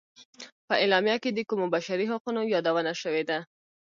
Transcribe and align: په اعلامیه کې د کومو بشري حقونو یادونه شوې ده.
په 0.67 0.73
اعلامیه 0.81 1.17
کې 1.23 1.29
د 1.33 1.39
کومو 1.49 1.65
بشري 1.75 2.05
حقونو 2.11 2.41
یادونه 2.53 2.91
شوې 3.01 3.23
ده. 3.29 3.39